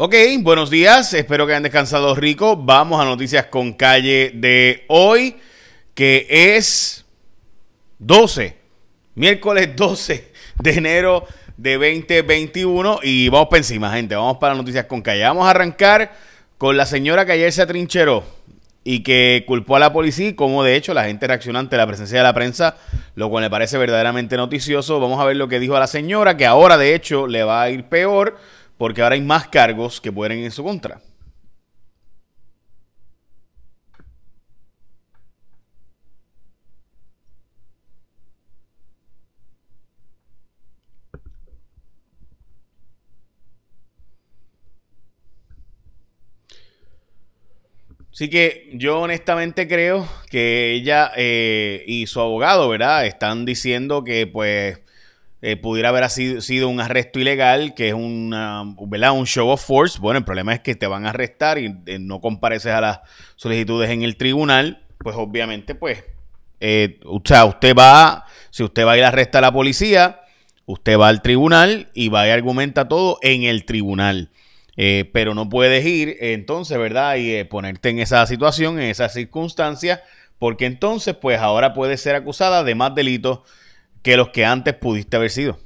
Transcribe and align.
Ok, 0.00 0.14
buenos 0.42 0.70
días, 0.70 1.12
espero 1.12 1.44
que 1.44 1.54
hayan 1.54 1.64
descansado 1.64 2.14
rico. 2.14 2.56
Vamos 2.56 3.00
a 3.00 3.04
noticias 3.04 3.46
con 3.46 3.72
calle 3.72 4.30
de 4.32 4.84
hoy, 4.86 5.34
que 5.92 6.24
es 6.30 7.04
12, 7.98 8.56
miércoles 9.16 9.74
12 9.74 10.30
de 10.62 10.70
enero 10.70 11.26
de 11.56 11.72
2021 11.74 13.00
y 13.02 13.28
vamos 13.28 13.48
para 13.48 13.58
encima, 13.58 13.92
gente, 13.92 14.14
vamos 14.14 14.36
para 14.36 14.54
noticias 14.54 14.84
con 14.84 15.02
calle. 15.02 15.24
Vamos 15.24 15.48
a 15.48 15.50
arrancar 15.50 16.12
con 16.58 16.76
la 16.76 16.86
señora 16.86 17.26
que 17.26 17.32
ayer 17.32 17.52
se 17.52 17.62
atrincheró 17.62 18.22
y 18.84 19.02
que 19.02 19.42
culpó 19.48 19.74
a 19.74 19.80
la 19.80 19.92
policía, 19.92 20.36
como 20.36 20.62
de 20.62 20.76
hecho 20.76 20.94
la 20.94 21.06
gente 21.06 21.26
reaccionó 21.26 21.58
ante 21.58 21.76
la 21.76 21.88
presencia 21.88 22.18
de 22.18 22.22
la 22.22 22.34
prensa, 22.34 22.76
lo 23.16 23.30
cual 23.30 23.42
me 23.42 23.50
parece 23.50 23.76
verdaderamente 23.78 24.36
noticioso. 24.36 25.00
Vamos 25.00 25.18
a 25.18 25.24
ver 25.24 25.34
lo 25.34 25.48
que 25.48 25.58
dijo 25.58 25.74
a 25.74 25.80
la 25.80 25.88
señora, 25.88 26.36
que 26.36 26.46
ahora 26.46 26.78
de 26.78 26.94
hecho 26.94 27.26
le 27.26 27.42
va 27.42 27.62
a 27.62 27.70
ir 27.70 27.86
peor 27.86 28.38
porque 28.78 29.02
ahora 29.02 29.16
hay 29.16 29.20
más 29.20 29.48
cargos 29.48 30.00
que 30.00 30.12
pueden 30.12 30.38
en 30.38 30.50
su 30.52 30.64
contra. 30.64 31.02
Así 48.18 48.30
que 48.30 48.70
yo 48.72 49.00
honestamente 49.00 49.68
creo 49.68 50.08
que 50.28 50.72
ella 50.72 51.12
eh, 51.16 51.84
y 51.86 52.08
su 52.08 52.20
abogado, 52.20 52.68
¿verdad? 52.68 53.06
Están 53.06 53.44
diciendo 53.44 54.02
que 54.02 54.26
pues 54.26 54.80
eh, 55.40 55.56
pudiera 55.56 55.90
haber 55.90 56.08
sido, 56.10 56.68
un 56.68 56.80
arresto 56.80 57.20
ilegal, 57.20 57.74
que 57.74 57.88
es 57.88 57.94
una, 57.94 58.62
un 58.62 59.26
show 59.26 59.48
of 59.48 59.64
force. 59.64 59.98
Bueno, 60.00 60.18
el 60.18 60.24
problema 60.24 60.52
es 60.52 60.60
que 60.60 60.74
te 60.74 60.88
van 60.88 61.06
a 61.06 61.10
arrestar 61.10 61.58
y 61.58 61.76
eh, 61.86 61.98
no 62.00 62.20
compareces 62.20 62.72
a 62.72 62.80
las 62.80 63.00
solicitudes 63.36 63.90
en 63.90 64.02
el 64.02 64.16
tribunal, 64.16 64.82
pues 64.98 65.14
obviamente, 65.16 65.76
pues, 65.76 66.02
eh, 66.60 66.98
o 67.04 67.22
sea, 67.24 67.44
usted 67.44 67.72
va, 67.76 68.24
si 68.50 68.64
usted 68.64 68.84
va 68.84 68.92
a 68.92 68.98
ir 68.98 69.04
a 69.04 69.08
arrestar 69.08 69.44
a 69.44 69.48
la 69.48 69.52
policía, 69.52 70.22
usted 70.66 70.98
va 70.98 71.06
al 71.06 71.22
tribunal 71.22 71.88
y 71.94 72.08
va 72.08 72.26
y 72.26 72.30
argumenta 72.30 72.88
todo 72.88 73.18
en 73.22 73.44
el 73.44 73.64
tribunal. 73.64 74.30
pero 75.12 75.34
no 75.34 75.48
puedes 75.48 75.84
ir 75.86 76.16
entonces, 76.20 76.78
¿verdad? 76.78 77.16
Y 77.16 77.44
ponerte 77.44 77.90
en 77.90 78.00
esa 78.00 78.26
situación, 78.26 78.80
en 78.80 78.90
esa 78.90 79.08
circunstancia, 79.08 80.02
porque 80.38 80.66
entonces, 80.66 81.14
pues 81.14 81.38
ahora 81.38 81.74
puedes 81.74 82.00
ser 82.00 82.16
acusada 82.16 82.64
de 82.64 82.74
más 82.74 82.94
delitos 82.94 83.40
que 84.08 84.16
los 84.16 84.30
que 84.30 84.46
antes 84.46 84.72
pudiste 84.72 85.18
haber 85.18 85.28
sido. 85.28 85.58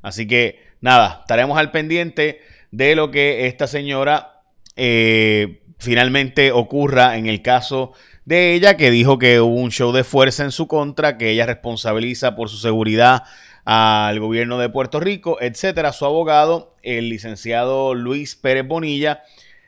Así 0.00 0.26
que 0.26 0.58
nada, 0.80 1.18
estaremos 1.20 1.58
al 1.58 1.70
pendiente 1.70 2.40
de 2.70 2.96
lo 2.96 3.10
que 3.10 3.46
esta 3.46 3.66
señora 3.66 4.40
eh, 4.74 5.60
finalmente 5.76 6.50
ocurra 6.50 7.18
en 7.18 7.26
el 7.26 7.42
caso 7.42 7.92
de 8.24 8.54
ella, 8.54 8.78
que 8.78 8.90
dijo 8.90 9.18
que 9.18 9.38
hubo 9.42 9.60
un 9.60 9.70
show 9.70 9.92
de 9.92 10.02
fuerza 10.02 10.44
en 10.44 10.50
su 10.50 10.66
contra, 10.66 11.18
que 11.18 11.28
ella 11.28 11.44
responsabiliza 11.44 12.36
por 12.36 12.48
su 12.48 12.56
seguridad 12.56 13.24
al 13.66 14.18
gobierno 14.18 14.56
de 14.56 14.70
Puerto 14.70 14.98
Rico, 14.98 15.36
etcétera. 15.42 15.92
Su 15.92 16.06
abogado, 16.06 16.74
el 16.82 17.10
licenciado 17.10 17.92
Luis 17.92 18.34
Pérez 18.34 18.66
Bonilla, 18.66 19.24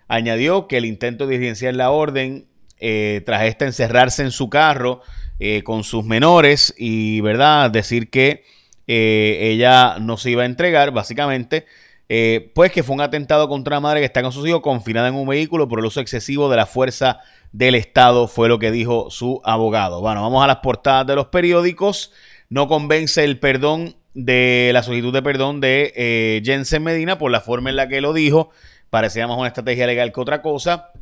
añadió 0.06 0.68
que 0.68 0.78
el 0.78 0.86
intento 0.86 1.26
de 1.26 1.34
diligenciar 1.34 1.74
la 1.74 1.90
orden 1.90 2.47
eh, 2.80 3.22
tras 3.26 3.42
esta 3.44 3.64
encerrarse 3.64 4.22
en 4.22 4.30
su 4.30 4.48
carro 4.48 5.02
eh, 5.40 5.62
con 5.64 5.82
sus 5.82 6.04
menores 6.04 6.74
y, 6.78 7.20
¿verdad?, 7.20 7.70
decir 7.70 8.08
que 8.10 8.44
eh, 8.86 9.50
ella 9.52 9.98
no 9.98 10.16
se 10.16 10.30
iba 10.30 10.42
a 10.42 10.46
entregar, 10.46 10.92
básicamente, 10.92 11.66
pues 12.54 12.72
que 12.72 12.82
fue 12.82 12.94
un 12.94 13.02
atentado 13.02 13.48
contra 13.48 13.76
la 13.76 13.80
madre 13.80 14.00
que 14.00 14.06
está 14.06 14.22
con 14.22 14.32
sus 14.32 14.48
hijos 14.48 14.62
confinada 14.62 15.08
en 15.08 15.14
un 15.14 15.28
vehículo 15.28 15.68
por 15.68 15.80
el 15.80 15.84
uso 15.84 16.00
excesivo 16.00 16.48
de 16.48 16.56
la 16.56 16.64
fuerza 16.64 17.20
del 17.52 17.74
Estado, 17.74 18.28
fue 18.28 18.48
lo 18.48 18.58
que 18.58 18.70
dijo 18.70 19.10
su 19.10 19.42
abogado. 19.44 20.00
Bueno, 20.00 20.22
vamos 20.22 20.42
a 20.42 20.46
las 20.46 20.56
portadas 20.56 21.06
de 21.06 21.16
los 21.16 21.26
periódicos. 21.26 22.12
No 22.48 22.66
convence 22.66 23.22
el 23.24 23.38
perdón 23.38 23.96
de 24.14 24.70
la 24.72 24.82
solicitud 24.82 25.12
de 25.12 25.22
perdón 25.22 25.60
de 25.60 26.40
Jensen 26.42 26.82
Medina 26.82 27.18
por 27.18 27.30
la 27.30 27.42
forma 27.42 27.68
en 27.68 27.76
la 27.76 27.88
que 27.88 28.00
lo 28.00 28.14
dijo. 28.14 28.50
Parecía 28.88 29.26
más 29.26 29.36
una 29.36 29.48
estrategia 29.48 29.86
legal 29.86 30.10
que 30.10 30.20
otra 30.20 30.40
cosa. 30.40 30.92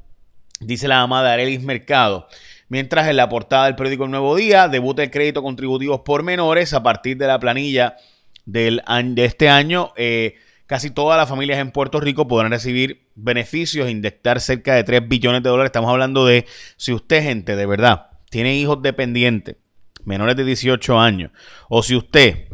Dice 0.61 0.89
la 0.89 1.03
amada 1.03 1.33
Arelis 1.33 1.63
Mercado. 1.63 2.29
Mientras 2.69 3.09
en 3.09 3.17
la 3.17 3.29
portada 3.29 3.67
del 3.67 3.77
periódico 3.77 4.05
El 4.05 4.11
Nuevo 4.11 4.35
Día 4.35 4.69
debuta 4.69 5.03
el 5.03 5.11
crédito 5.11 5.43
contributivos 5.43 6.01
por 6.01 6.23
menores 6.23 6.73
a 6.73 6.83
partir 6.83 7.17
de 7.17 7.27
la 7.27 7.39
planilla 7.39 7.97
del, 8.45 8.83
de 9.05 9.25
este 9.25 9.49
año. 9.49 9.93
Eh, 9.97 10.35
casi 10.67 10.91
todas 10.91 11.19
las 11.19 11.29
familias 11.29 11.59
en 11.59 11.71
Puerto 11.71 12.01
Rico 12.01 12.27
podrán 12.27 12.51
recibir 12.51 13.09
beneficios, 13.15 13.89
inyectar 13.89 14.41
cerca 14.41 14.75
de 14.75 14.83
3 14.83 15.07
billones 15.07 15.43
de 15.43 15.51
dólares. 15.51 15.69
Estamos 15.69 15.91
hablando 15.91 16.27
de 16.27 16.47
si 16.77 16.93
usted, 16.93 17.23
gente, 17.23 17.55
de 17.55 17.67
verdad, 17.67 18.07
tiene 18.31 18.57
hijos 18.57 18.83
dependientes, 18.83 19.57
menores 20.05 20.37
de 20.37 20.45
18 20.45 20.99
años, 20.99 21.31
o 21.69 21.83
si 21.83 21.95
usted 21.95 22.49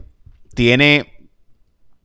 tiene 0.55 1.31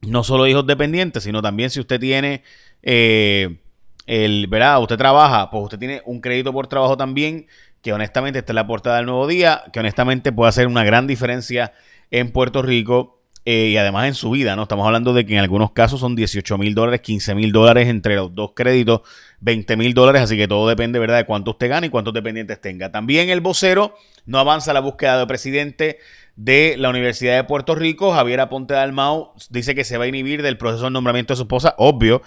no 0.02 0.24
solo 0.24 0.48
hijos 0.48 0.66
dependientes, 0.66 1.24
sino 1.24 1.42
también 1.42 1.72
si 1.72 1.80
usted 1.80 2.00
tiene... 2.00 2.44
Eh, 2.84 3.62
el, 4.08 4.48
¿verdad? 4.48 4.82
Usted 4.82 4.98
trabaja, 4.98 5.52
pues 5.52 5.66
usted 5.66 5.78
tiene 5.78 6.02
un 6.06 6.22
crédito 6.22 6.52
por 6.52 6.68
trabajo 6.68 6.98
también, 6.98 7.46
que 7.82 7.94
honestamente 7.94 8.40
está 8.40 8.54
en 8.54 8.56
la 8.56 8.68
portada 8.68 8.98
del 8.98 9.06
nuevo 9.06 9.28
día, 9.28 9.64
que 9.72 9.80
honestamente 9.80 10.32
puede 10.32 10.50
hacer 10.50 10.68
una 10.68 10.84
gran 10.84 11.06
diferencia 11.06 11.74
en 12.10 12.32
Puerto 12.32 12.62
Rico 12.62 13.22
eh, 13.46 13.68
y 13.68 13.78
además 13.78 14.08
en 14.08 14.14
su 14.14 14.30
vida, 14.32 14.56
¿no? 14.56 14.64
Estamos 14.64 14.86
hablando 14.86 15.14
de 15.14 15.26
que 15.26 15.34
en 15.34 15.40
algunos 15.40 15.72
casos 15.72 16.00
son 16.00 16.16
18 16.16 16.58
mil 16.58 16.74
dólares, 16.74 17.02
15 17.02 17.36
mil 17.36 17.52
dólares 17.52 17.88
entre 17.88 18.16
los 18.16 18.34
dos 18.34 18.52
créditos, 18.56 19.02
20 19.42 19.78
mil 19.78 19.94
dólares, 19.94 20.22
así 20.22 20.36
que 20.36 20.48
todo 20.48 20.68
depende, 20.68 21.00
¿verdad?, 21.00 21.18
de 21.18 21.26
cuánto 21.26 21.52
usted 21.52 21.70
gane 21.70 21.88
y 21.88 21.90
cuántos 21.90 22.14
dependientes 22.14 22.60
tenga. 22.60 22.92
También 22.92 23.30
el 23.30 23.40
vocero 23.40 23.96
no 24.26 24.40
avanza 24.40 24.74
la 24.74 24.80
búsqueda 24.80 25.20
de 25.20 25.28
presidente 25.28 26.00
de 26.36 26.76
la 26.78 26.90
Universidad 26.90 27.36
de 27.36 27.44
Puerto 27.46 27.74
Rico, 27.74 28.12
Javier 28.12 28.42
Aponte 28.42 28.74
Dalmau, 28.74 29.34
dice 29.50 29.76
que 29.76 29.84
se 29.84 29.98
va 29.98 30.04
a 30.04 30.08
inhibir 30.08 30.44
del 30.44 30.58
proceso 30.58 30.86
de 30.86 30.92
nombramiento 30.92 31.34
de 31.34 31.38
su 31.38 31.44
esposa, 31.44 31.74
obvio, 31.78 32.22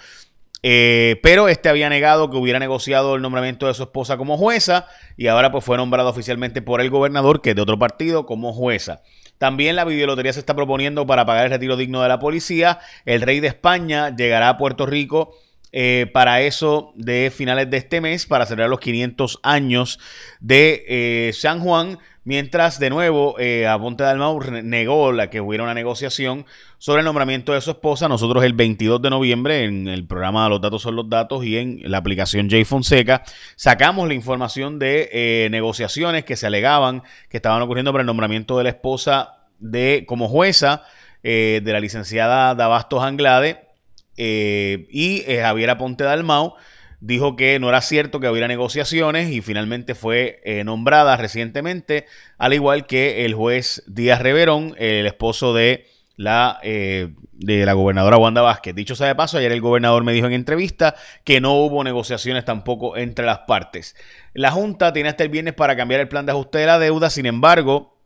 eh, 0.63 1.19
pero 1.23 1.47
este 1.49 1.69
había 1.69 1.89
negado 1.89 2.29
que 2.29 2.37
hubiera 2.37 2.59
negociado 2.59 3.15
el 3.15 3.21
nombramiento 3.21 3.67
de 3.67 3.73
su 3.73 3.83
esposa 3.83 4.17
como 4.17 4.37
jueza 4.37 4.87
y 5.17 5.27
ahora 5.27 5.51
pues 5.51 5.63
fue 5.65 5.77
nombrado 5.77 6.09
oficialmente 6.09 6.61
por 6.61 6.81
el 6.81 6.89
gobernador, 6.89 7.41
que 7.41 7.51
es 7.51 7.55
de 7.55 7.61
otro 7.61 7.79
partido, 7.79 8.25
como 8.25 8.53
jueza. 8.53 9.01
También 9.37 9.75
la 9.75 9.85
videolotería 9.85 10.33
se 10.33 10.39
está 10.39 10.55
proponiendo 10.55 11.07
para 11.07 11.25
pagar 11.25 11.45
el 11.45 11.51
retiro 11.51 11.75
digno 11.75 12.03
de 12.03 12.09
la 12.09 12.19
policía. 12.19 12.77
El 13.05 13.21
rey 13.21 13.39
de 13.39 13.47
España 13.47 14.15
llegará 14.15 14.49
a 14.49 14.57
Puerto 14.57 14.85
Rico 14.85 15.35
eh, 15.71 16.05
para 16.13 16.41
eso 16.41 16.91
de 16.95 17.31
finales 17.35 17.69
de 17.69 17.77
este 17.77 18.01
mes, 18.01 18.25
para 18.25 18.45
celebrar 18.45 18.69
los 18.69 18.81
500 18.81 19.39
años 19.41 19.99
de 20.41 20.83
eh, 20.87 21.33
San 21.33 21.61
Juan, 21.61 21.97
mientras 22.23 22.79
de 22.79 22.89
nuevo 22.89 23.39
eh, 23.39 23.67
Aponte 23.67 24.03
Dalmau 24.03 24.39
negó 24.63 25.11
la 25.11 25.29
que 25.29 25.41
hubiera 25.41 25.63
una 25.63 25.73
negociación 25.73 26.45
sobre 26.77 26.99
el 26.99 27.05
nombramiento 27.05 27.53
de 27.53 27.61
su 27.61 27.71
esposa. 27.71 28.07
Nosotros 28.07 28.43
el 28.43 28.53
22 28.53 29.01
de 29.01 29.09
noviembre 29.09 29.63
en 29.63 29.87
el 29.87 30.05
programa 30.05 30.47
Los 30.49 30.61
Datos 30.61 30.81
son 30.81 30.95
los 30.95 31.09
Datos 31.09 31.45
y 31.45 31.57
en 31.57 31.81
la 31.83 31.97
aplicación 31.97 32.49
J 32.49 32.65
Fonseca 32.65 33.23
sacamos 33.55 34.07
la 34.07 34.13
información 34.13 34.79
de 34.79 35.09
eh, 35.11 35.49
negociaciones 35.51 36.25
que 36.25 36.35
se 36.35 36.47
alegaban 36.47 37.03
que 37.29 37.37
estaban 37.37 37.61
ocurriendo 37.61 37.91
para 37.91 38.01
el 38.01 38.07
nombramiento 38.07 38.57
de 38.57 38.63
la 38.63 38.69
esposa 38.69 39.47
de 39.59 40.05
como 40.07 40.27
jueza 40.27 40.83
de 41.23 41.61
la 41.63 41.79
licenciada 41.79 42.55
Dabastos 42.55 43.03
Anglade 43.03 43.71
eh, 44.17 44.87
y 44.91 45.23
eh, 45.25 45.39
Javier 45.41 45.69
Aponte 45.69 46.03
Dalmau 46.03 46.53
dijo 47.01 47.35
que 47.35 47.59
no 47.59 47.67
era 47.67 47.81
cierto 47.81 48.19
que 48.19 48.29
hubiera 48.29 48.47
negociaciones 48.47 49.31
y 49.31 49.41
finalmente 49.41 49.93
fue 49.95 50.39
eh, 50.45 50.63
nombrada 50.63 51.17
recientemente, 51.17 52.05
al 52.37 52.53
igual 52.53 52.85
que 52.85 53.25
el 53.25 53.33
juez 53.33 53.83
Díaz 53.87 54.21
Reverón, 54.21 54.75
el 54.77 55.05
esposo 55.05 55.53
de 55.53 55.85
la, 56.15 56.59
de 56.61 57.65
la 57.65 57.73
gobernadora 57.73 58.17
Wanda 58.17 58.41
Vázquez. 58.41 58.75
Dicho 58.75 58.95
sea 58.95 59.07
de 59.07 59.15
paso, 59.15 59.39
ayer 59.39 59.51
el 59.51 59.61
gobernador 59.61 60.03
me 60.03 60.13
dijo 60.13 60.27
en 60.27 60.33
entrevista 60.33 60.95
que 61.23 61.41
no 61.41 61.55
hubo 61.55 61.83
negociaciones 61.83 62.45
tampoco 62.45 62.95
entre 62.95 63.25
las 63.25 63.39
partes. 63.39 63.95
La 64.33 64.51
Junta 64.51 64.93
tiene 64.93 65.09
hasta 65.09 65.23
el 65.23 65.29
viernes 65.29 65.55
para 65.55 65.75
cambiar 65.75 65.99
el 65.99 66.07
plan 66.07 66.25
de 66.25 66.33
ajuste 66.33 66.59
de 66.59 66.67
la 66.67 66.77
deuda, 66.77 67.09
sin 67.09 67.25
embargo, 67.25 68.00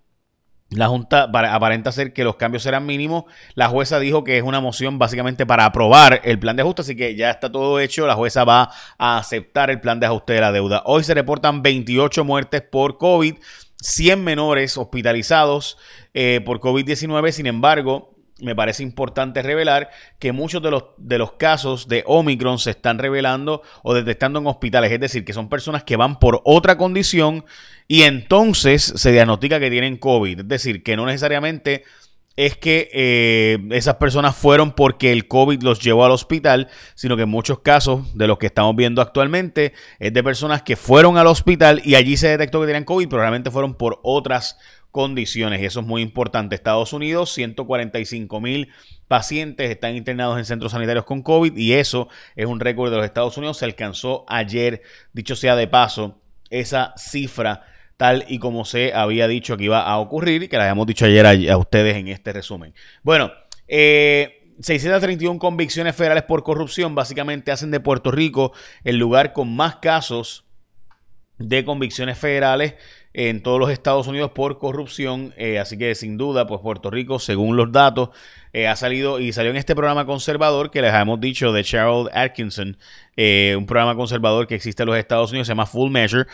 la 0.76 0.88
Junta 0.88 1.24
aparenta 1.24 1.92
ser 1.92 2.14
que 2.14 2.24
los 2.24 2.36
cambios 2.36 2.64
serán 2.64 2.86
mínimos. 2.86 3.26
La 3.54 3.68
jueza 3.68 4.00
dijo 4.00 4.24
que 4.24 4.38
es 4.38 4.44
una 4.44 4.60
moción 4.60 5.00
básicamente 5.00 5.46
para 5.46 5.66
aprobar 5.66 6.22
el 6.24 6.40
plan 6.40 6.56
de 6.56 6.64
ajuste, 6.64 6.82
así 6.82 6.96
que 6.96 7.16
ya 7.16 7.32
está 7.32 7.52
todo 7.52 7.80
hecho. 7.80 8.08
La 8.08 8.16
jueza 8.16 8.44
va 8.44 8.72
a 8.98 9.18
aceptar 9.18 9.70
el 9.70 9.80
plan 9.80 10.00
de 10.00 10.08
ajuste 10.08 10.34
de 10.34 10.42
la 10.42 10.52
deuda. 10.52 10.84
Hoy 10.86 11.04
se 11.04 11.14
reportan 11.14 11.62
28 11.62 12.24
muertes 12.24 12.62
por 12.62 12.98
COVID, 12.98 13.36
100 13.82 14.24
menores 14.24 14.78
hospitalizados 14.78 15.78
eh, 16.14 16.42
por 16.46 16.60
COVID-19. 16.60 17.32
Sin 17.32 17.48
embargo, 17.48 18.15
me 18.42 18.56
parece 18.56 18.84
importante 18.84 19.42
revelar 19.42 19.90
que 20.20 20.34
muchos 20.34 20.62
de 20.62 20.72
los, 20.72 20.84
de 20.98 21.18
los 21.18 21.34
casos 21.34 21.88
de 21.88 22.04
Omicron 22.06 22.60
se 22.60 22.72
están 22.72 23.00
revelando 23.00 23.62
o 23.82 23.94
detectando 23.94 24.40
en 24.40 24.48
hospitales, 24.48 24.92
es 24.92 25.00
decir, 25.00 25.24
que 25.24 25.34
son 25.34 25.48
personas 25.48 25.84
que 25.84 25.96
van 25.96 26.20
por 26.20 26.42
otra 26.44 26.78
condición 26.78 27.46
y 27.88 28.04
entonces 28.04 28.84
se 28.84 29.12
diagnostica 29.12 29.60
que 29.60 29.70
tienen 29.70 29.98
COVID, 29.98 30.42
es 30.42 30.48
decir, 30.48 30.84
que 30.84 30.98
no 30.98 31.06
necesariamente 31.06 31.84
es 32.36 32.58
que 32.58 32.90
eh, 32.92 33.60
esas 33.72 33.96
personas 33.96 34.36
fueron 34.36 34.74
porque 34.74 35.14
el 35.14 35.28
COVID 35.28 35.64
los 35.64 35.80
llevó 35.80 36.04
al 36.04 36.12
hospital, 36.12 36.68
sino 36.94 37.16
que 37.16 37.24
en 37.24 37.30
muchos 37.30 37.60
casos 37.60 38.18
de 38.18 38.28
los 38.28 38.38
que 38.38 38.48
estamos 38.48 38.76
viendo 38.76 39.02
actualmente 39.02 39.74
es 40.00 40.14
de 40.14 40.24
personas 40.24 40.62
que 40.62 40.76
fueron 40.76 41.18
al 41.18 41.28
hospital 41.28 41.82
y 41.86 41.96
allí 41.96 42.18
se 42.18 42.28
detectó 42.28 42.60
que 42.60 42.68
tenían 42.68 42.84
COVID, 42.84 43.08
pero 43.08 43.22
realmente 43.22 43.52
fueron 43.52 43.76
por 43.76 44.00
otras 44.04 44.58
condiciones 44.96 45.62
y 45.62 45.66
eso 45.66 45.82
es 45.82 45.86
muy 45.86 46.02
importante. 46.02 46.56
Estados 46.56 46.94
Unidos, 46.94 47.34
145 47.34 48.40
mil 48.40 48.70
pacientes 49.10 49.70
están 49.70 49.94
internados 49.98 50.38
en 50.38 50.46
centros 50.46 50.72
sanitarios 50.72 51.04
con 51.04 51.22
COVID 51.22 51.58
y 51.58 51.74
eso 51.74 52.08
es 52.38 52.46
un 52.46 52.62
récord 52.62 52.92
de 52.92 52.96
los 52.96 53.06
Estados 53.06 53.36
Unidos. 53.36 53.58
Se 53.58 53.66
alcanzó 53.66 54.24
ayer, 54.30 54.84
dicho 55.12 55.36
sea 55.36 55.58
de 55.58 55.68
paso, 55.68 56.22
esa 56.50 56.94
cifra 56.96 57.66
tal 57.98 58.24
y 58.30 58.40
como 58.40 58.64
se 58.64 58.94
había 58.94 59.28
dicho 59.28 59.58
que 59.58 59.66
iba 59.66 59.82
a 59.82 59.98
ocurrir 59.98 60.44
y 60.44 60.48
que 60.48 60.56
la 60.56 60.64
habíamos 60.64 60.88
dicho 60.88 61.04
ayer 61.04 61.52
a, 61.52 61.58
ustedes 61.58 61.98
en 61.98 62.08
este 62.08 62.32
resumen. 62.32 62.74
Bueno, 63.04 63.34
eh, 63.68 64.54
631 64.62 65.40
convicciones 65.40 65.94
federales 65.94 66.24
por 66.24 66.44
corrupción 66.44 66.96
básicamente 66.96 67.52
hacen 67.52 67.70
de 67.70 67.82
Puerto 67.82 68.12
Rico 68.12 68.54
el 68.86 68.96
lugar 68.96 69.34
con 69.34 69.54
más 69.54 69.76
casos 69.76 70.45
de 71.38 71.66
convicciones 71.66 72.18
federales 72.18 72.76
en 73.18 73.42
todos 73.42 73.62
los 73.62 73.70
Estados 73.70 74.08
Unidos 74.08 74.32
por 74.32 74.58
corrupción. 74.58 75.34
Eh, 75.38 75.58
así 75.58 75.78
que 75.78 75.96
sin 75.96 76.18
duda, 76.18 76.48
pues 76.48 76.60
Puerto 76.60 76.92
Rico, 76.92 77.18
según 77.18 77.56
los 77.56 77.72
datos, 77.72 78.10
eh, 78.52 78.68
ha 78.68 78.76
salido 78.76 79.22
y 79.22 79.32
salió 79.32 79.52
en 79.52 79.58
este 79.58 79.74
programa 79.74 80.06
conservador 80.06 80.70
que 80.70 80.82
les 80.82 80.94
hemos 80.94 81.20
dicho 81.22 81.54
de 81.54 81.64
Cheryl 81.64 82.10
Atkinson, 82.14 82.78
eh, 83.16 83.56
un 83.58 83.66
programa 83.66 83.96
conservador 83.96 84.48
que 84.48 84.56
existe 84.56 84.84
en 84.84 84.88
los 84.88 84.98
Estados 84.98 85.32
Unidos, 85.32 85.48
se 85.48 85.52
llama 85.52 85.66
Full 85.66 85.92
Measure. 85.92 86.26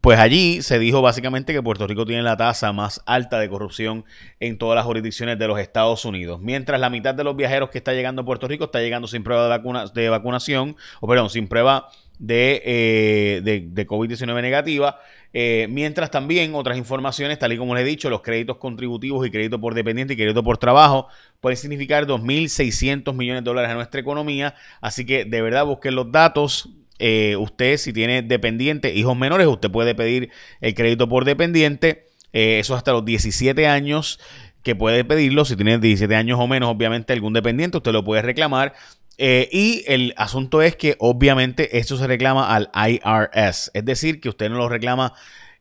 Pues 0.00 0.18
allí 0.18 0.62
se 0.62 0.78
dijo 0.78 1.02
básicamente 1.02 1.52
que 1.52 1.62
Puerto 1.62 1.86
Rico 1.86 2.06
tiene 2.06 2.22
la 2.22 2.38
tasa 2.38 2.72
más 2.72 3.02
alta 3.04 3.38
de 3.38 3.50
corrupción 3.50 4.06
en 4.40 4.56
todas 4.56 4.76
las 4.76 4.86
jurisdicciones 4.86 5.38
de 5.38 5.46
los 5.46 5.58
Estados 5.58 6.06
Unidos. 6.06 6.40
Mientras 6.40 6.80
la 6.80 6.88
mitad 6.88 7.14
de 7.14 7.24
los 7.24 7.36
viajeros 7.36 7.68
que 7.68 7.76
está 7.76 7.92
llegando 7.92 8.22
a 8.22 8.24
Puerto 8.24 8.48
Rico 8.48 8.64
está 8.64 8.80
llegando 8.80 9.08
sin 9.08 9.22
prueba 9.22 9.42
de, 9.42 9.50
vacuna, 9.50 9.86
de 9.86 10.08
vacunación, 10.08 10.76
o 11.00 11.06
perdón, 11.06 11.28
sin 11.28 11.48
prueba 11.48 11.90
de, 12.20 13.40
de, 13.42 13.66
de 13.68 13.86
COVID-19 13.86 14.40
negativa. 14.40 15.00
Eh, 15.32 15.68
mientras 15.70 16.10
también 16.10 16.54
otras 16.54 16.76
informaciones, 16.76 17.38
tal 17.38 17.52
y 17.52 17.56
como 17.56 17.74
les 17.74 17.84
he 17.84 17.86
dicho, 17.86 18.10
los 18.10 18.20
créditos 18.22 18.56
contributivos 18.56 19.24
y 19.26 19.30
crédito 19.30 19.60
por 19.60 19.74
dependiente 19.74 20.14
y 20.14 20.16
crédito 20.16 20.42
por 20.42 20.58
trabajo 20.58 21.06
pueden 21.40 21.56
significar 21.56 22.06
2.600 22.06 23.14
millones 23.14 23.44
de 23.44 23.48
dólares 23.48 23.70
a 23.70 23.74
nuestra 23.74 24.00
economía. 24.00 24.54
Así 24.80 25.06
que 25.06 25.24
de 25.24 25.42
verdad 25.42 25.64
busquen 25.66 25.94
los 25.94 26.10
datos. 26.10 26.68
Eh, 26.98 27.36
usted, 27.36 27.76
si 27.76 27.92
tiene 27.92 28.22
dependiente, 28.22 28.92
hijos 28.92 29.16
menores, 29.16 29.46
usted 29.46 29.70
puede 29.70 29.94
pedir 29.94 30.30
el 30.60 30.74
crédito 30.74 31.08
por 31.08 31.24
dependiente. 31.24 32.06
Eh, 32.32 32.58
eso 32.58 32.74
hasta 32.74 32.92
los 32.92 33.04
17 33.04 33.66
años 33.66 34.18
que 34.62 34.74
puede 34.74 35.04
pedirlo. 35.04 35.44
Si 35.44 35.56
tiene 35.56 35.78
17 35.78 36.14
años 36.14 36.38
o 36.40 36.46
menos, 36.46 36.68
obviamente 36.70 37.12
algún 37.12 37.32
dependiente, 37.32 37.78
usted 37.78 37.92
lo 37.92 38.04
puede 38.04 38.22
reclamar. 38.22 38.74
Eh, 39.22 39.50
y 39.52 39.84
el 39.86 40.14
asunto 40.16 40.62
es 40.62 40.76
que 40.76 40.96
obviamente 40.98 41.76
esto 41.76 41.98
se 41.98 42.06
reclama 42.06 42.56
al 42.56 42.70
IRS, 42.74 43.70
es 43.74 43.84
decir, 43.84 44.18
que 44.18 44.30
usted 44.30 44.48
no 44.48 44.56
lo 44.56 44.70
reclama 44.70 45.12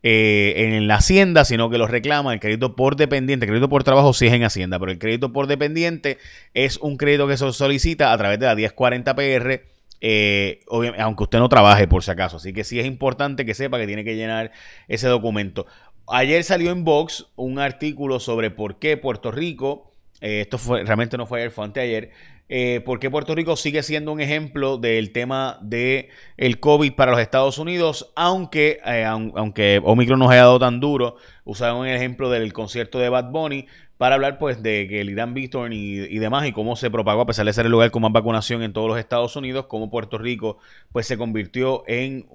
eh, 0.01 0.53
en 0.55 0.87
la 0.87 0.95
Hacienda, 0.95 1.43
sino 1.43 1.69
que 1.69 1.77
lo 1.77 1.85
reclama 1.85 2.33
el 2.33 2.39
crédito 2.39 2.77
por 2.77 2.95
dependiente. 2.95 3.45
El 3.45 3.49
crédito 3.49 3.67
por 3.67 3.83
trabajo 3.83 4.13
sí 4.13 4.27
es 4.27 4.33
en 4.33 4.45
Hacienda, 4.45 4.79
pero 4.79 4.93
el 4.93 4.97
crédito 4.97 5.33
por 5.33 5.47
dependiente 5.47 6.19
es 6.53 6.77
un 6.77 6.95
crédito 6.95 7.27
que 7.27 7.35
se 7.35 7.51
solicita 7.51 8.13
a 8.13 8.17
través 8.17 8.39
de 8.39 8.45
la 8.45 8.55
1040 8.55 9.13
PR. 9.13 9.61
Eh, 9.99 10.61
aunque 10.97 11.23
usted 11.23 11.39
no 11.39 11.49
trabaje 11.49 11.85
por 11.85 12.01
si 12.01 12.11
acaso, 12.11 12.37
así 12.37 12.53
que 12.53 12.63
sí 12.63 12.79
es 12.79 12.85
importante 12.85 13.45
que 13.45 13.53
sepa 13.55 13.77
que 13.77 13.87
tiene 13.87 14.05
que 14.05 14.15
llenar 14.15 14.53
ese 14.87 15.09
documento. 15.09 15.67
Ayer 16.07 16.45
salió 16.45 16.71
en 16.71 16.85
Vox 16.85 17.27
un 17.35 17.59
artículo 17.59 18.21
sobre 18.21 18.51
por 18.51 18.79
qué 18.79 18.95
Puerto 18.95 19.31
Rico, 19.31 19.91
esto 20.21 20.57
fue 20.57 20.85
realmente 20.85 21.17
no 21.17 21.25
fue 21.25 21.39
ayer, 21.39 21.51
fue 21.51 21.65
anteayer, 21.65 22.11
eh, 22.51 22.81
porque 22.83 23.11
Puerto 23.11 23.35
Rico 23.35 23.55
sigue 23.55 23.83
siendo 23.83 24.11
un 24.11 24.19
ejemplo 24.19 24.77
del 24.77 25.11
tema 25.11 25.59
del 25.61 26.07
el 26.35 26.59
COVID 26.59 26.93
para 26.93 27.11
los 27.11 27.21
Estados 27.21 27.59
Unidos, 27.59 28.11
aunque, 28.15 28.79
eh, 28.83 29.05
aunque 29.05 29.79
Omicron 29.83 30.17
nos 30.17 30.31
haya 30.31 30.41
dado 30.41 30.57
tan 30.57 30.79
duro, 30.79 31.15
usaron 31.45 31.85
el 31.85 31.95
ejemplo 31.95 32.31
del 32.31 32.51
concierto 32.51 32.97
de 32.97 33.09
Bad 33.09 33.29
Bunny 33.29 33.67
para 33.97 34.15
hablar 34.15 34.39
pues 34.39 34.63
de 34.63 34.87
que 34.87 35.01
el 35.01 35.11
Irán 35.11 35.35
Víctor 35.35 35.73
y, 35.73 36.17
demás 36.17 36.47
y 36.47 36.51
cómo 36.51 36.75
se 36.75 36.89
propagó 36.89 37.21
a 37.21 37.25
pesar 37.27 37.45
de 37.45 37.53
ser 37.53 37.65
el 37.65 37.71
lugar 37.71 37.91
con 37.91 38.01
más 38.01 38.11
vacunación 38.11 38.63
en 38.63 38.73
todos 38.73 38.87
los 38.87 38.97
Estados 38.97 39.35
Unidos, 39.35 39.65
cómo 39.67 39.91
Puerto 39.91 40.17
Rico 40.17 40.57
pues 40.91 41.05
se 41.05 41.17
convirtió 41.17 41.83
en 41.85 42.25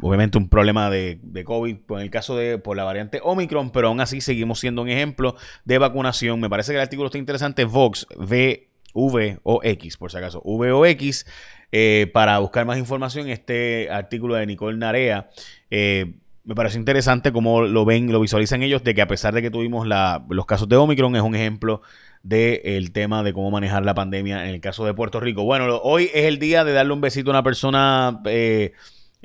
obviamente 0.00 0.38
un 0.38 0.48
problema 0.48 0.90
de, 0.90 1.20
COVID 1.44 1.76
en 1.90 1.98
el 1.98 2.10
caso 2.10 2.36
de 2.36 2.58
por 2.58 2.76
la 2.76 2.84
variante 2.84 3.20
Omicron, 3.22 3.70
pero 3.70 3.88
aún 3.88 4.00
así 4.00 4.20
seguimos 4.20 4.58
siendo 4.58 4.82
un 4.82 4.88
ejemplo 4.88 5.36
de 5.64 5.78
vacunación. 5.78 6.40
Me 6.40 6.50
parece 6.50 6.72
que 6.72 6.76
el 6.76 6.82
artículo 6.82 7.06
está 7.06 7.18
interesante, 7.18 7.64
Vox, 7.64 8.06
V 8.16 8.75
V 8.96 9.38
o 9.42 9.60
X, 9.62 9.96
por 9.96 10.10
si 10.10 10.16
acaso, 10.16 10.40
V 10.44 10.72
o 10.72 10.86
X. 10.86 11.26
Eh, 11.72 12.10
para 12.14 12.38
buscar 12.38 12.64
más 12.64 12.78
información, 12.78 13.28
este 13.28 13.90
artículo 13.90 14.34
de 14.34 14.46
Nicole 14.46 14.78
Narea. 14.78 15.28
Eh, 15.70 16.14
me 16.44 16.54
parece 16.54 16.78
interesante 16.78 17.32
cómo 17.32 17.62
lo 17.62 17.84
ven, 17.84 18.10
lo 18.12 18.20
visualizan 18.20 18.62
ellos, 18.62 18.82
de 18.84 18.94
que 18.94 19.02
a 19.02 19.08
pesar 19.08 19.34
de 19.34 19.42
que 19.42 19.50
tuvimos 19.50 19.86
los 20.28 20.46
casos 20.46 20.68
de 20.68 20.76
Omicron, 20.76 21.16
es 21.16 21.22
un 21.22 21.34
ejemplo 21.34 21.82
del 22.22 22.92
tema 22.92 23.22
de 23.22 23.32
cómo 23.32 23.50
manejar 23.50 23.84
la 23.84 23.94
pandemia 23.94 24.48
en 24.48 24.54
el 24.54 24.60
caso 24.60 24.84
de 24.86 24.94
Puerto 24.94 25.20
Rico. 25.20 25.44
Bueno, 25.44 25.76
hoy 25.82 26.04
es 26.14 26.24
el 26.24 26.38
día 26.38 26.64
de 26.64 26.72
darle 26.72 26.92
un 26.92 27.00
besito 27.00 27.30
a 27.30 27.34
una 27.34 27.42
persona 27.42 28.20
eh, 28.26 28.72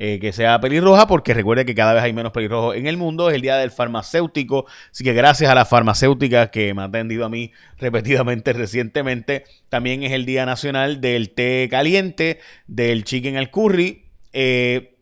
eh, 0.04 0.18
que 0.20 0.34
sea 0.34 0.60
pelirroja, 0.60 1.06
porque 1.06 1.32
recuerde 1.32 1.64
que 1.64 1.76
cada 1.76 1.94
vez 1.94 2.02
hay 2.02 2.12
menos 2.12 2.32
pelirrojos 2.32 2.76
en 2.76 2.88
el 2.88 2.98
mundo. 2.98 3.30
Es 3.30 3.36
el 3.36 3.42
día 3.44 3.58
del 3.58 3.70
farmacéutico, 3.70 4.66
así 4.90 5.04
que 5.04 5.14
gracias 5.14 5.52
a 5.52 5.54
las 5.54 5.70
farmacéuticas 5.70 6.50
que 6.50 6.74
me 6.74 6.82
han 6.82 6.90
atendido 6.90 7.24
a 7.24 7.30
mí 7.30 7.52
repetidamente 7.78 8.52
recientemente. 8.52 9.44
También 9.70 10.02
es 10.02 10.12
el 10.12 10.26
día 10.26 10.44
nacional 10.48 11.02
del 11.02 11.30
té 11.36 11.68
caliente, 11.70 12.40
del 12.66 13.04
chicken 13.04 13.38
al 13.38 13.52
curry. 13.52 14.06
Eh, 14.34 14.98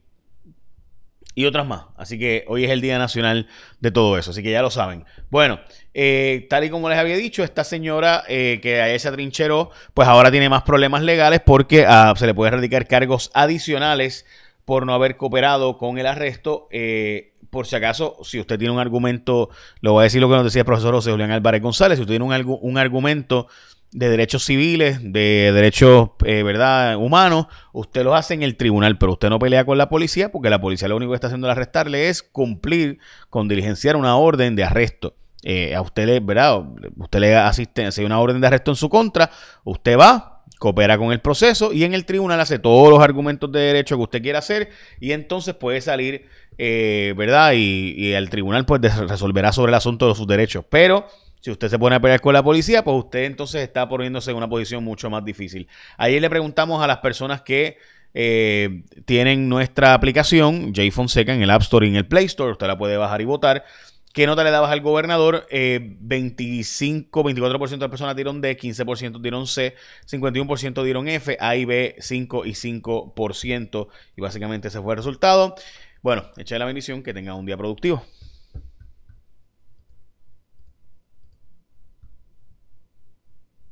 y 1.33 1.45
otras 1.45 1.65
más. 1.65 1.85
Así 1.95 2.19
que 2.19 2.43
hoy 2.49 2.65
es 2.65 2.71
el 2.71 2.81
Día 2.81 2.97
Nacional 2.97 3.47
de 3.79 3.91
todo 3.91 4.17
eso. 4.17 4.31
Así 4.31 4.43
que 4.43 4.51
ya 4.51 4.61
lo 4.61 4.69
saben. 4.69 5.05
Bueno, 5.29 5.61
eh, 5.93 6.45
tal 6.49 6.65
y 6.65 6.69
como 6.69 6.89
les 6.89 6.97
había 6.97 7.15
dicho, 7.15 7.45
esta 7.45 7.63
señora 7.63 8.25
que 8.27 8.81
a 8.81 8.89
ella 8.89 9.11
trincheró, 9.13 9.71
pues 9.93 10.09
ahora 10.09 10.29
tiene 10.29 10.49
más 10.49 10.63
problemas 10.63 11.03
legales 11.03 11.39
porque 11.39 11.85
ah, 11.87 12.13
se 12.17 12.25
le 12.25 12.33
puede 12.33 12.49
erradicar 12.49 12.85
cargos 12.85 13.31
adicionales 13.33 14.25
por 14.69 14.85
no 14.85 14.93
haber 14.93 15.17
cooperado 15.17 15.79
con 15.79 15.97
el 15.97 16.05
arresto. 16.05 16.67
Eh, 16.69 17.33
por 17.49 17.65
si 17.65 17.75
acaso, 17.75 18.17
si 18.21 18.39
usted 18.39 18.59
tiene 18.59 18.71
un 18.71 18.79
argumento, 18.79 19.49
lo 19.81 19.93
voy 19.93 20.01
a 20.01 20.03
decir 20.03 20.21
lo 20.21 20.29
que 20.29 20.35
nos 20.35 20.43
decía 20.43 20.59
el 20.59 20.67
profesor 20.67 20.93
José 20.93 21.09
Julián 21.09 21.31
Álvarez 21.31 21.59
González, 21.59 21.97
si 21.97 22.03
usted 22.03 22.19
tiene 22.19 22.25
un, 22.25 22.59
un 22.61 22.77
argumento 22.77 23.47
de 23.91 24.09
derechos 24.09 24.45
civiles, 24.45 24.99
de 25.01 25.51
derechos, 25.55 26.11
eh, 26.23 26.43
¿verdad?, 26.43 26.97
humanos, 26.97 27.47
usted 27.73 28.03
lo 28.03 28.13
hace 28.13 28.35
en 28.35 28.43
el 28.43 28.57
tribunal, 28.57 28.99
pero 28.99 29.13
usted 29.13 29.31
no 29.31 29.39
pelea 29.39 29.65
con 29.65 29.79
la 29.79 29.89
policía 29.89 30.31
porque 30.31 30.51
la 30.51 30.61
policía 30.61 30.87
lo 30.87 30.97
único 30.97 31.13
que 31.13 31.15
está 31.15 31.25
haciendo 31.25 31.47
al 31.47 31.53
arrestarle 31.53 32.09
es 32.09 32.21
cumplir 32.21 32.99
con 33.31 33.47
diligenciar 33.47 33.95
una 33.95 34.17
orden 34.17 34.55
de 34.55 34.65
arresto. 34.65 35.15
Eh, 35.41 35.73
a 35.73 35.81
usted 35.81 36.05
le, 36.05 36.19
¿verdad? 36.19 36.61
Usted 36.95 37.19
le 37.21 37.35
asiste, 37.35 37.91
si 37.91 38.01
hay 38.01 38.05
una 38.05 38.19
orden 38.19 38.39
de 38.39 38.45
arresto 38.45 38.69
en 38.69 38.75
su 38.75 38.87
contra, 38.87 39.31
usted 39.63 39.97
va, 39.97 40.38
coopera 40.57 40.97
con 40.97 41.11
el 41.11 41.21
proceso 41.21 41.71
y 41.71 41.83
en 41.83 41.93
el 41.93 42.05
tribunal 42.05 42.39
hace 42.39 42.59
todos 42.59 42.89
los 42.89 43.01
argumentos 43.01 43.51
de 43.51 43.59
derecho 43.59 43.95
que 43.95 44.03
usted 44.03 44.21
quiera 44.21 44.39
hacer 44.39 44.69
y 44.99 45.11
entonces 45.11 45.55
puede 45.55 45.81
salir, 45.81 46.25
eh, 46.57 47.13
¿verdad? 47.17 47.53
Y, 47.55 48.13
el 48.13 48.29
tribunal 48.29 48.65
pues 48.65 48.81
resolverá 48.81 49.51
sobre 49.51 49.69
el 49.69 49.75
asunto 49.75 50.07
de 50.07 50.15
sus 50.15 50.27
derechos. 50.27 50.65
Pero 50.69 51.07
si 51.39 51.51
usted 51.51 51.69
se 51.69 51.79
pone 51.79 51.95
a 51.95 51.99
pelear 51.99 52.19
con 52.19 52.33
la 52.33 52.43
policía, 52.43 52.83
pues 52.83 52.97
usted 52.97 53.23
entonces 53.23 53.61
está 53.61 53.87
poniéndose 53.87 54.31
en 54.31 54.37
una 54.37 54.49
posición 54.49 54.83
mucho 54.83 55.09
más 55.09 55.23
difícil. 55.23 55.67
Ayer 55.97 56.21
le 56.21 56.29
preguntamos 56.29 56.83
a 56.83 56.87
las 56.87 56.97
personas 56.97 57.41
que 57.41 57.77
eh, 58.13 58.83
tienen 59.05 59.47
nuestra 59.47 59.93
aplicación, 59.93 60.73
J 60.75 60.91
Fonseca, 60.91 61.33
en 61.33 61.41
el 61.41 61.49
App 61.49 61.61
Store 61.61 61.85
y 61.85 61.89
en 61.89 61.95
el 61.95 62.07
Play 62.07 62.25
Store, 62.25 62.51
usted 62.51 62.67
la 62.67 62.77
puede 62.77 62.97
bajar 62.97 63.21
y 63.21 63.25
votar. 63.25 63.63
¿Qué 64.13 64.25
nota 64.25 64.43
le 64.43 64.49
dabas 64.49 64.71
al 64.71 64.81
gobernador? 64.81 65.45
25, 65.51 67.19
eh, 67.19 67.23
24% 67.23 67.77
de 67.77 67.89
personas 67.89 68.15
dieron 68.15 68.41
D, 68.41 68.57
15% 68.57 69.21
dieron 69.21 69.45
C, 69.45 69.75
51% 70.07 70.83
dieron 70.83 71.07
F, 71.07 71.37
A 71.39 71.55
y 71.55 71.65
B 71.65 71.95
5 71.99 72.45
y 72.45 72.51
5%. 72.51 73.87
Y 74.17 74.21
básicamente 74.21 74.69
ese 74.69 74.81
fue 74.81 74.93
el 74.93 74.97
resultado. 74.97 75.55
Bueno, 76.01 76.23
echa 76.37 76.57
la 76.57 76.65
bendición, 76.65 77.03
que 77.03 77.13
tenga 77.13 77.35
un 77.35 77.45
día 77.45 77.57
productivo. 77.57 78.03